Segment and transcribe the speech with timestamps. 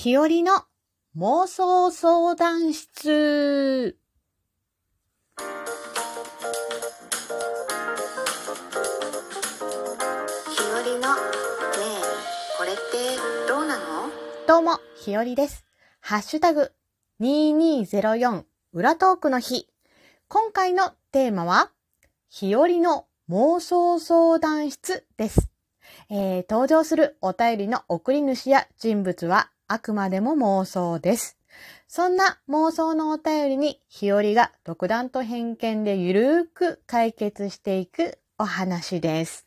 [0.00, 0.62] 日和の
[1.16, 3.98] 妄想相談室。
[5.36, 5.44] 日
[10.72, 11.18] 和のね
[11.74, 11.98] え
[12.56, 12.78] これって
[13.48, 13.82] どうなの？
[14.46, 15.64] どうも、日和です。
[15.98, 16.70] ハッシュタグ
[17.20, 18.44] 2204
[18.74, 19.66] 裏トークの日。
[20.28, 21.72] 今回のテーマは、
[22.30, 25.50] 日和の妄想相談室です。
[26.08, 31.36] えー登場するお便りの送り主や人物はあくまでも妄想です。
[31.86, 39.46] そんな妄想のお便りに日和が独断と偏見でゆるーく解決していくお話です。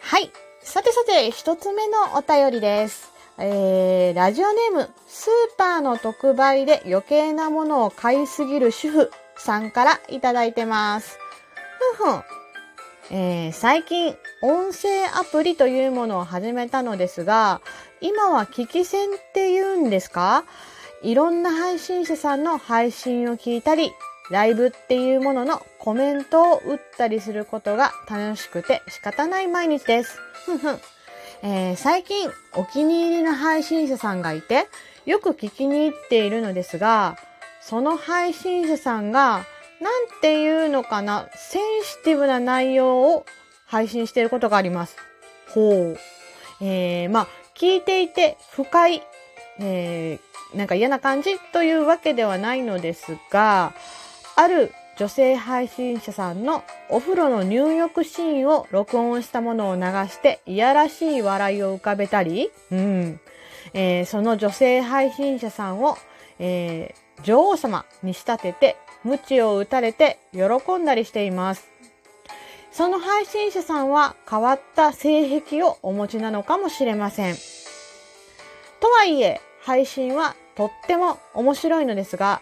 [0.00, 0.30] はい。
[0.60, 3.10] さてさて、一つ目のお便りです。
[3.38, 11.18] えー、ラジオネーム、スーパーの特売で余計なものを買いすぎる主婦さんからいただいてます。
[11.96, 12.37] ふんふん。
[13.10, 17.62] えー最近、音声アプリというものを始めたのですが、
[18.02, 20.44] 今は聞き戦って言うんですか？
[21.02, 23.92] いろんな配信者さんの配信を聞いたり、
[24.30, 30.18] ライブっていうもののコメントを打ったりすることが楽しくて仕方ない毎日です。
[30.44, 30.78] ふんふん。
[31.42, 34.66] え最近お気に入りの配信者さんがいて、
[35.06, 37.16] よく聞きに行っているのですが、
[37.62, 39.46] その配信者さんが、
[39.80, 43.24] なんていうのかな、センシティブな内容を
[43.66, 44.96] 配信していることがあります。
[45.54, 45.98] ほう。
[46.60, 49.02] えー、まあ、聞いていて不快、
[49.60, 53.72] えー、なんか嫌な感じというわけではないのですが、
[54.36, 63.20] ある女性配信者さんのお風呂の入浴シーンを録音したものを流して、いやらしい笑いを浮かべたり、うん。
[63.74, 65.96] えーその女性配信者さんを、
[66.40, 70.40] えー女王様に仕立てて、鞭を打たれて喜
[70.78, 71.68] んだりしています。
[72.70, 77.34] その配信者さんは変わった性癖をお持ちなのかもしれません。
[78.80, 82.40] とはいえ、配信はとっても面白いのですが、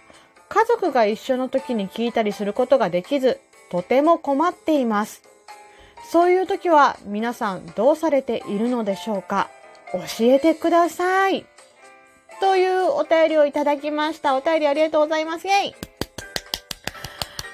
[0.48, 5.22] 家族が一緒の時に聞いたりすることができず、とても困っています。
[6.10, 9.48] そういう時は皆さんどうされているのでしょうか？
[9.92, 11.46] 教えてください。
[12.96, 14.36] とお便りをいただきました。
[14.36, 15.46] お便りありがとうございます。
[15.46, 15.74] イェイ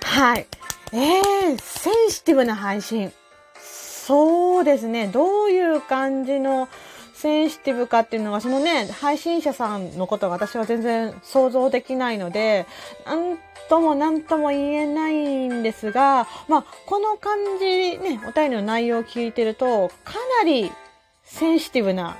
[0.04, 0.46] はい。
[0.92, 3.12] えー、センシティブな配信。
[3.58, 5.08] そうですね。
[5.08, 6.68] どういう感じの
[7.14, 12.66] センシティブかっていうのが、そのね、配信者さんのことが私は全然想像できないので、
[13.06, 13.38] なん
[13.68, 20.70] ともなんとも言えないんですが、まあ、この感じね、お便りの内容を聞いてると、かなり
[21.24, 22.16] センシティブな、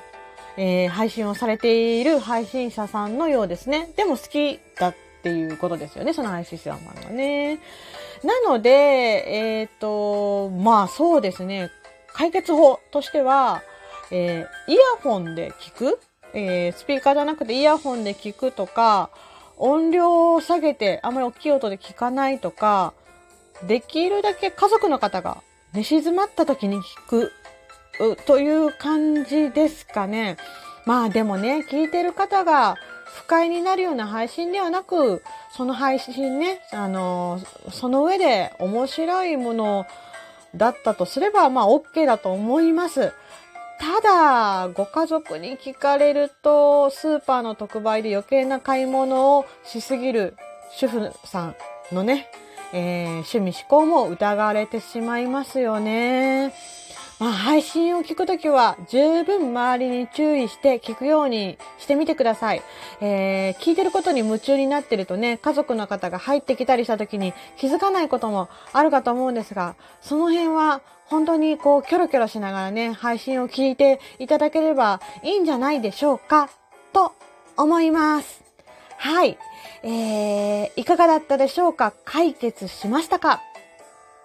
[0.56, 3.92] えー配信をされている配信者さんのようですね。
[3.96, 7.58] でも好きだっていうことですよね、その配信者さんはね。
[8.24, 11.70] なので、えっ、と、まあそうですね、
[12.12, 13.62] 解決法としては、
[14.10, 16.00] えーイヤホンで聞く、
[16.34, 19.10] えースピーカーじゃなくてイヤホンで聞くとか、
[19.56, 22.92] 音量を下げてあまり大きい音で聞かないとか、
[23.66, 25.42] できるだけ家族の方が
[25.72, 27.32] 寝静まった時に聞く
[28.26, 30.36] という感じですかね。
[30.86, 35.22] まあでもね、聞いてる方が不快になるような配信ではなく、
[35.56, 39.86] その配信ね、あの、その上で面白いもの
[40.54, 43.12] だったとすれば、まあ OK だと思います。
[43.78, 50.36] ただ、ご家族に聞かれると、スーパーの特売で余計な買い物をしすぎる
[50.70, 51.56] 主婦さん
[51.92, 52.30] のね、
[52.72, 56.54] えー趣味思考も疑われてしまいますよね。
[57.22, 62.62] まあ、配信を聞くときは十分周りに注意して聞くようにしてみてください。
[63.00, 76.50] えー聞いてることに夢中になってるとね、家族の方が入ってきたりしたときに気づかないこともあるかと思うんですが、その辺は本当にこうキョロキョロしながらね、配信を聞いていただければいいんじゃないでしょうか、
[76.92, 77.12] と
[77.56, 78.42] 思います。
[78.96, 79.38] はい。
[79.84, 81.92] えー、いかがだったでしょうか？
[82.04, 83.40] 解決しましたか？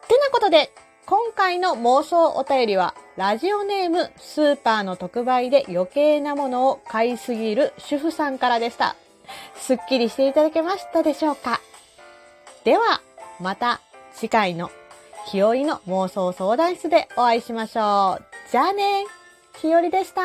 [0.07, 0.71] てなことで、
[1.09, 8.97] 今回の妄想お便りは、ラジオネームスーパーの特売で余計なものを買いすぎる主婦さんからでした。
[9.55, 11.61] すっきりしていただけましたでしょうか？
[12.65, 12.99] では、
[13.39, 13.79] また
[14.13, 14.69] 次回の
[15.27, 18.23] 日和の妄想相談室でお会いしましょう。
[18.51, 19.05] じゃあね、
[19.61, 20.21] 日和でした。